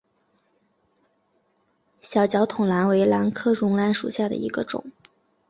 [2.01, 4.89] 小脚筒兰为兰科绒兰属下的一个种。